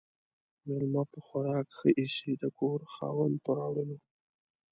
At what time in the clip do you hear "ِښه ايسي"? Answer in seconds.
1.77-2.31